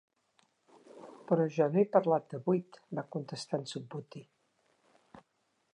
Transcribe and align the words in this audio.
"Però 1.31 1.45
jo 1.57 1.67
no 1.75 1.79
he 1.81 1.83
parlat 1.97 2.25
de 2.33 2.41
buit", 2.49 2.81
va 3.01 3.07
contestar 3.17 3.61
en 3.65 3.69
Subhuti. 3.75 4.25